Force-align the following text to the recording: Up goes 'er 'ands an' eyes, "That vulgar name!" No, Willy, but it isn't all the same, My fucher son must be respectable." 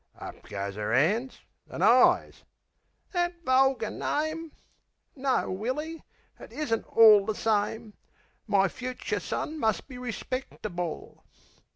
Up 0.17 0.41
goes 0.49 0.77
'er 0.77 0.91
'ands 0.91 1.41
an' 1.69 1.83
eyes, 1.83 2.43
"That 3.11 3.43
vulgar 3.45 3.91
name!" 3.91 4.51
No, 5.15 5.51
Willy, 5.51 6.03
but 6.39 6.51
it 6.51 6.57
isn't 6.57 6.87
all 6.87 7.23
the 7.23 7.35
same, 7.35 7.93
My 8.47 8.67
fucher 8.67 9.19
son 9.19 9.59
must 9.59 9.87
be 9.87 9.99
respectable." 9.99 11.23